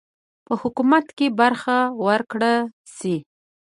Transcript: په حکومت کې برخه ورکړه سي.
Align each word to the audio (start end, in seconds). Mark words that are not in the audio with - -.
په 0.45 0.53
حکومت 0.61 1.05
کې 1.17 1.27
برخه 1.39 1.77
ورکړه 2.05 2.53
سي. 2.97 3.15